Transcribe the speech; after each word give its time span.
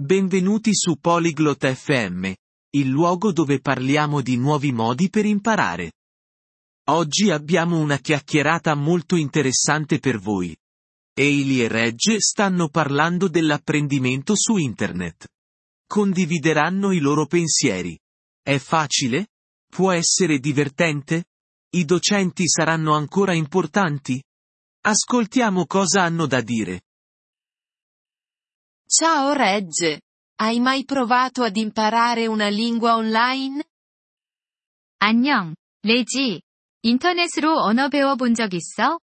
Benvenuti 0.00 0.74
su 0.74 0.96
Polyglot 0.98 1.74
FM, 1.74 2.32
il 2.70 2.88
luogo 2.88 3.32
dove 3.32 3.60
parliamo 3.60 4.22
di 4.22 4.38
nuovi 4.38 4.72
modi 4.72 5.10
per 5.10 5.26
imparare. 5.26 5.92
Oggi 6.88 7.30
abbiamo 7.30 7.78
una 7.78 7.98
chiacchierata 7.98 8.74
molto 8.74 9.16
interessante 9.16 9.98
per 9.98 10.18
voi. 10.18 10.56
Eili 11.12 11.62
e 11.62 11.68
Regge 11.68 12.18
stanno 12.18 12.70
parlando 12.70 13.28
dell'apprendimento 13.28 14.32
su 14.36 14.56
Internet. 14.56 15.28
Condivideranno 15.86 16.92
i 16.92 16.98
loro 16.98 17.26
pensieri. 17.26 17.94
È 18.42 18.56
facile? 18.56 19.26
Può 19.68 19.92
essere 19.92 20.38
divertente? 20.38 21.24
I 21.74 21.84
docenti 21.84 22.48
saranno 22.48 22.94
ancora 22.94 23.34
importanti? 23.34 24.18
Ascoltiamo 24.80 25.66
cosa 25.66 26.04
hanno 26.04 26.24
da 26.24 26.40
dire. 26.40 26.84
Ciao 28.89 29.33
Regge. 29.33 30.01
Hai 30.37 30.59
mai 30.59 30.83
provato 30.85 31.43
ad 31.43 31.55
imparare 31.55 32.27
una 32.27 32.49
lingua 32.49 32.95
online? 32.95 33.63
안녕, 34.99 35.55
레지. 35.83 36.41
인터넷으로 36.81 37.57
언어 37.59 37.89
배워본 37.89 38.33
적 38.35 38.53
있어? 38.53 38.99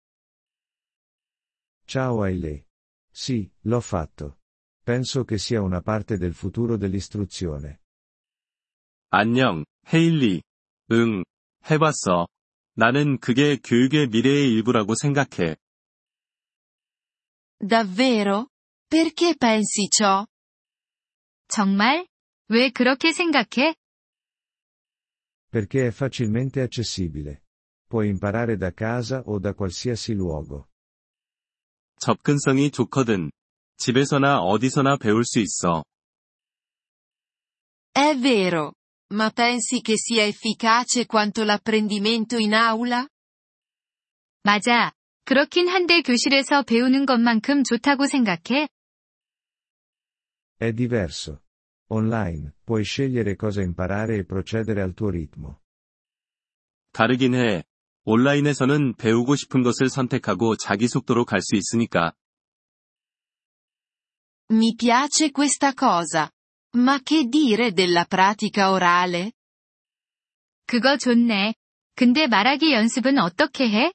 Ciao 1.85 2.23
Ailey. 2.23 2.63
Sì, 3.11 3.49
l'ho 3.66 3.79
fatto. 3.81 4.39
Penso 4.84 5.23
che 5.23 5.38
sia 5.38 5.61
una 5.61 5.81
parte 5.81 6.17
del 6.17 6.34
futuro 6.34 6.77
dell'istruzione. 6.77 7.79
안녕, 9.11 9.66
헤일리. 9.91 10.41
응, 10.91 11.23
해봤어. 11.70 12.27
나는 12.75 13.20
그게 13.20 13.57
교육의 13.57 14.07
미래의 14.07 14.52
일부라고 14.53 14.95
생각해. 14.95 15.57
Davvero? 17.59 18.48
Perché 18.94 19.34
pensi 19.34 19.88
ciò? 19.88 20.24
정말? 21.48 22.06
왜 22.46 22.70
그렇게 22.70 23.10
생각해? 23.12 23.74
Perché 25.51 25.88
è 25.88 25.90
facilmente 25.90 26.60
accessibile. 26.60 27.42
Puoi 27.88 28.06
imparare 28.06 28.56
da 28.56 28.70
casa 28.73 29.24
o 29.26 29.40
da 29.40 29.52
qualsiasi 29.52 30.14
luogo. 30.14 30.68
접근성이 31.98 32.70
좋거든. 32.70 33.32
집에서나 33.78 34.38
어디서나 34.38 34.96
배울 34.98 35.24
수 35.24 35.40
있어. 35.40 35.82
È 37.90 38.14
vero. 38.16 38.74
Ma 39.12 39.30
pensi 39.30 39.80
che 39.80 39.98
sia 39.98 40.23
efficace 40.23 41.06
quanto 41.06 41.42
l'apprendimento 41.42 42.38
in 42.38 42.54
aula? 42.54 43.08
맞아. 44.45 44.92
그렇긴 45.24 45.66
한데 45.66 46.01
교실에서 46.02 46.62
배우는 46.62 47.06
것만큼 47.06 47.64
좋다고 47.64 48.06
생각해? 48.06 48.68
È 50.63 50.71
diverso. 50.71 51.43
Online, 51.91 52.55
puoi 52.63 52.84
scegliere 52.84 53.35
cosa 53.35 53.62
imparare 53.62 54.18
e 54.18 54.26
procedere 54.26 54.82
al 54.82 54.93
tuo 54.93 55.09
ritmo. 55.09 55.62
다르긴 56.91 57.34
해. 57.35 57.63
온라인에서는 58.04 58.95
배우고 58.95 59.35
싶은 59.35 59.63
것을 59.63 59.90
선택하고 59.90 60.55
자기 60.55 60.87
속도로 60.87 61.26
갈 61.26 61.41
수 61.41 61.55
있으니까. 61.55 62.13
Mi 64.51 64.75
piace 64.75 65.31
questa 65.31 65.73
cosa. 65.73 66.31
Ma 66.75 67.00
che 67.01 67.25
dire 67.25 67.72
della 67.72 68.06
pratica 68.06 68.72
orale? 68.72 69.31
그거 70.66 70.97
좋네. 70.97 71.56
근데 71.95 72.28
말하기 72.28 72.72
연습은 72.72 73.18
어떻게 73.19 73.69
해? 73.69 73.91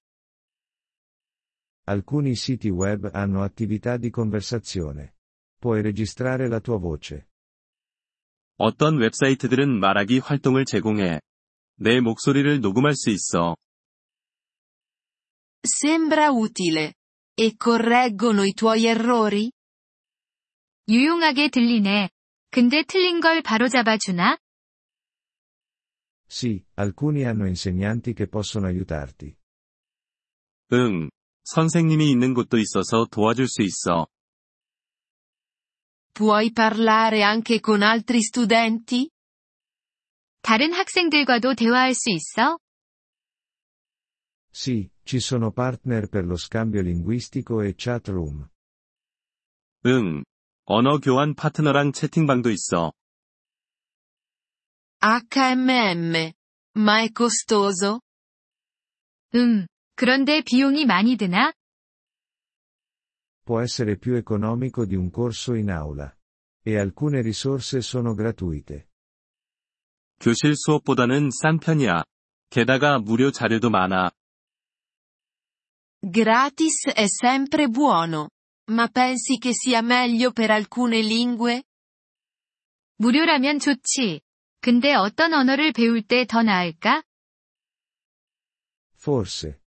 Alcuni 1.86 2.34
siti 2.34 2.68
web 2.68 3.10
hanno 3.12 3.42
attività 3.42 3.96
di 3.96 4.10
conversazione. 4.10 5.14
Puoi 5.59 5.81
registrare 5.81 6.47
la 6.47 6.59
tua 6.61 6.79
voce. 6.79 7.25
어떤 8.57 8.97
웹사이트들은 8.97 9.79
말하기 9.79 10.19
활동을 10.19 10.65
제공해. 10.65 11.19
내 11.75 11.99
목소리를 11.99 12.61
녹음할 12.61 12.93
수 12.95 13.09
있어. 13.09 13.55
Sembra 15.63 16.29
utile. 16.31 16.93
E 17.35 17.55
correggono 17.57 18.45
i 18.45 18.53
tuoi 18.53 18.85
errori? 18.85 19.51
유용하게 20.87 21.49
들리네. 21.49 22.09
근데 22.51 22.83
틀린 22.83 23.19
걸 23.21 23.41
바로잡아 23.41 23.97
주나? 23.97 24.37
Sì, 26.27 26.63
alcuni 26.75 27.23
hanno 27.23 27.47
insegnanti 27.47 28.13
che 28.13 28.27
possono 28.27 28.67
aiutarti. 28.67 29.35
응. 30.73 31.09
선생님이 31.43 32.11
있는 32.11 32.33
곳도 32.33 32.57
있어서 32.57 33.05
도와줄 33.09 33.47
수 33.47 33.61
있어. 33.61 34.07
Puoi 36.12 36.52
parlare 36.52 37.22
anche 37.22 37.60
con 37.60 37.82
altri 37.82 38.22
studenti? 38.22 39.10
다른 40.42 40.72
학생들과도 40.72 41.54
대화할 41.54 41.94
수 41.94 42.10
있어? 42.10 42.58
Sì, 44.52 44.88
ci 45.02 45.18
sono 45.18 45.50
partner 45.50 46.08
per 46.08 46.24
lo 46.24 46.36
scambio 46.36 46.80
linguistico 46.80 47.60
e 47.62 47.74
chat 47.76 48.08
room. 48.08 48.46
응. 49.86 50.22
언어 50.66 50.98
교환 50.98 51.34
파트너랑 51.34 51.92
채팅방도 51.92 52.50
있어. 52.50 52.92
HMM. 55.02 56.32
Ma 56.76 57.02
è 57.02 57.10
costoso? 57.12 58.00
음. 59.34 59.66
그런데 59.96 60.40
비용이 60.40 60.86
많이 60.86 61.16
드나? 61.16 61.52
Può 63.48 63.60
essere 63.60 63.96
più 63.96 64.14
economico 64.14 64.84
di 64.84 64.94
un 64.94 65.10
corso 65.10 65.54
in 65.54 65.70
aula. 65.70 66.14
E 66.62 66.78
alcune 66.78 67.20
risorse 67.20 67.82
sono 67.82 68.14
gratuite. 68.14 68.88
교실 70.18 70.56
수업보다는 70.56 71.30
싼 71.30 71.58
편이야. 71.58 72.04
게다가 72.50 72.98
무료 72.98 73.30
자료도 73.30 73.68
많아. 73.70 74.10
Gratis 76.00 76.92
è 76.94 77.06
sempre 77.06 77.68
buono. 77.68 78.30
Ma 78.70 78.88
pensi 78.88 79.38
che 79.38 79.52
sia 79.52 79.82
meglio 79.82 80.32
per 80.32 80.50
alcune 80.50 81.00
lingue? 81.00 81.64
무료라면 82.96 83.58
좋지. 83.58 84.20
근데 84.60 84.94
어떤 84.94 85.34
언어를 85.34 85.72
배울 85.72 86.02
때 86.02 86.24
더 86.24 86.42
나을까? 86.42 87.02
Forse. 88.96 89.57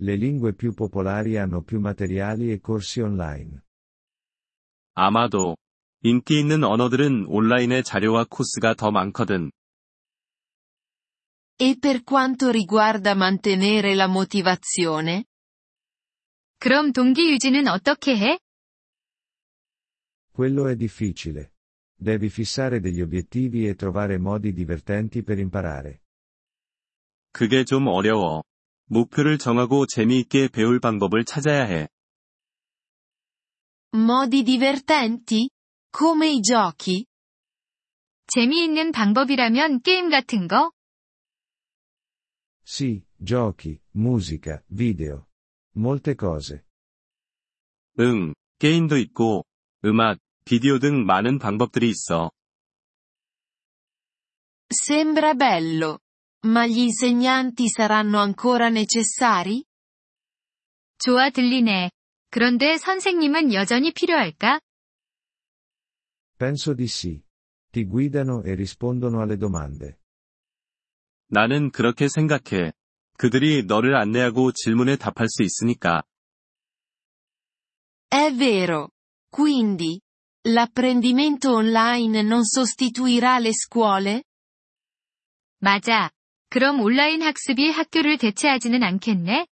Le 0.00 0.14
lingue 0.14 0.52
più 0.54 0.74
popolari 0.74 1.36
hanno 1.38 1.62
più 1.62 1.80
materiali 1.80 2.52
e 2.52 2.60
corsi 2.60 3.00
online. 3.00 3.62
아마도. 4.94 5.56
인기 6.02 6.38
있는 6.38 6.62
언어들은 6.64 7.26
온라인의 7.26 7.82
자료와 7.82 8.26
코스가 8.28 8.74
더 8.74 8.90
많거든. 8.90 9.50
E 11.58 11.78
per 11.80 12.02
quanto 12.04 12.50
riguarda 12.50 13.14
mantenere 13.14 13.94
la 13.94 14.06
motivazione? 14.08 15.24
그럼 16.58 16.92
동기 16.92 17.30
유지는 17.30 17.66
어떻게 17.66 18.16
해? 18.16 18.38
Quello 20.32 20.68
è 20.68 20.76
difficile. 20.76 21.52
Devi 21.94 22.28
fissare 22.28 22.78
degli 22.78 23.00
obiettivi 23.00 23.66
e 23.66 23.74
trovare 23.74 24.18
modi 24.18 24.52
divertenti 24.52 25.22
per 25.22 25.38
imparare. 25.38 26.02
그게 27.32 27.64
좀 27.64 27.86
어려워. 27.88 28.42
목표를 28.91 29.37
정하고 29.37 29.85
재미있게 29.85 30.49
배울 30.49 30.81
방법을 30.81 31.23
찾아야 31.23 31.63
해. 31.63 31.87
Modi 33.93 34.43
divertenti? 34.43 35.49
Come 35.97 36.27
i 36.27 36.41
giochi? 36.41 37.05
재미있는 38.27 38.91
방법이라면 38.91 39.81
게임 39.81 40.09
같은 40.09 40.47
거? 40.49 40.71
Sì, 42.65 43.03
giochi, 43.23 43.79
musica, 43.95 44.61
video. 44.69 45.25
Molte 45.75 46.15
cose. 46.19 46.59
응, 47.99 48.33
게임도 48.59 48.97
있고, 48.97 49.45
음악, 49.85 50.19
비디오 50.43 50.79
등 50.79 51.05
많은 51.05 51.39
방법들이 51.39 51.89
있어. 51.89 52.31
Sembra 54.69 55.33
bello. 55.33 55.99
Ma 56.46 56.66
gli 56.66 56.78
insegnanti 56.78 57.68
saranno 57.68 58.18
ancora 58.18 58.68
necessari? 58.68 59.64
좋아 60.98 61.30
들리네. 61.30 61.90
그런데 62.30 62.78
선생님은 62.78 63.52
여전히 63.52 63.92
필요할까? 63.92 64.60
Penso 66.38 66.74
di 66.74 66.86
sì. 66.86 67.22
Ti 67.70 67.84
guidano 67.84 68.42
e 68.42 68.54
rispondono 68.54 69.20
alle 69.20 69.36
domande. 69.36 69.98
나는 71.28 71.70
그렇게 71.70 72.08
생각해. 72.08 72.72
그들이 73.18 73.64
너를 73.64 73.96
안내하고 73.96 74.52
질문에 74.52 74.96
답할 74.96 75.28
수 75.28 75.42
있으니까. 75.42 76.02
È 78.08 78.32
vero. 78.32 78.90
Quindi, 79.28 80.00
l'apprendimento 80.48 81.52
online 81.52 82.22
non 82.22 82.44
sostituirà 82.44 83.38
le 83.38 83.52
scuole? 83.52 84.22
맞아. 85.58 86.10
그럼 86.51 86.81
온라인 86.81 87.21
학습이 87.21 87.71
학교를 87.71 88.17
대체하지는 88.17 88.83
않겠네? 88.83 89.47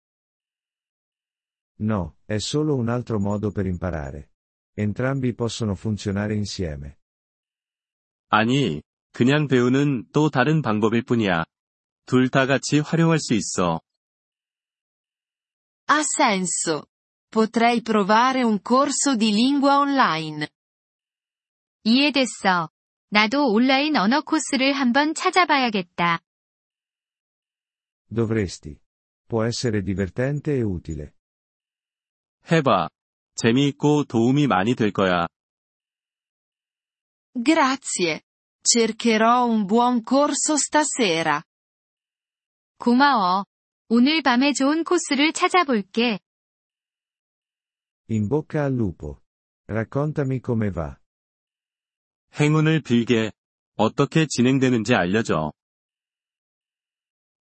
No, 1.81 2.14
è 2.29 2.37
solo 2.38 2.76
un 2.76 2.88
altro 2.88 3.19
modo 3.19 3.50
per 3.50 3.67
imparare. 3.67 4.31
Entrambi 4.76 5.35
possono 5.35 5.75
funzionare 5.75 6.35
insieme. 6.35 6.96
아니, 8.29 8.81
그냥 9.12 9.49
배우는 9.49 10.06
또 10.12 10.31
다른 10.31 10.62
방법일 10.62 11.02
뿐이야. 11.02 11.44
둘 12.06 12.31
다 12.31 12.46
같이 12.46 12.79
활용할 12.79 13.19
수 13.19 13.35
있어. 13.35 13.81
Ha 15.88 16.00
senso. 16.00 16.87
Potrei 17.29 17.82
provare 17.82 18.44
un 18.44 18.61
corso 18.62 19.17
di 19.17 19.32
lingua 19.32 19.79
online. 19.79 20.46
이해됐어. 21.82 22.70
나도 23.11 23.50
온라인 23.52 23.96
언어 23.96 24.20
코스를 24.20 24.73
한번 24.75 25.12
찾아봐야겠다. 25.14 26.20
Dovresti. 28.14 28.80
Può 29.28 29.44
essere 29.44 29.81
divertente 29.81 30.56
e 30.56 30.62
utile. 30.64 31.14
해봐. 32.52 32.90
재미있고 33.36 34.06
도움이 34.06 34.48
많이 34.48 34.76
될 34.76 34.92
거야. 34.92 35.28
Grazie. 37.34 38.22
Cercherò 38.62 39.46
un 39.46 39.66
buon 39.66 40.04
corso 40.04 40.56
stasera. 40.58 41.44
고마워. 42.80 43.46
오늘 43.90 44.22
밤에 44.22 44.54
좋은 44.54 44.84
코스를 44.84 45.34
찾아볼게. 45.34 46.20
In 48.10 48.28
bocca 48.28 48.64
al 48.64 48.74
lupo. 48.74 49.22
Raccontami 49.68 50.42
come 50.44 50.72
va. 50.72 50.98
행운을 52.40 52.81
빌게. 52.81 53.31
어떻게 53.76 54.26
진행되는지 54.28 54.94
알려줘. 54.96 55.54